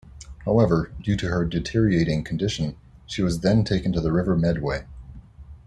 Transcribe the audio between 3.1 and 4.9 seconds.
was then taken to the River Medway.